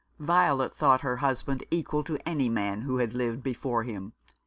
[0.17, 4.13] Violet thought her husband equal to any man who had lived before him.